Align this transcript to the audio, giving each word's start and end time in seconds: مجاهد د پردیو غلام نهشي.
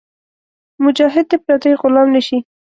مجاهد 0.83 1.25
د 1.31 1.33
پردیو 1.45 1.79
غلام 1.81 2.07
نهشي. 2.15 2.37